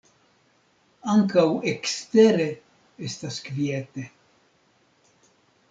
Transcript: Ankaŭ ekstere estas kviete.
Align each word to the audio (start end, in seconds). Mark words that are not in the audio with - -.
Ankaŭ 1.15 1.43
ekstere 1.73 2.49
estas 3.11 3.39
kviete. 3.51 4.09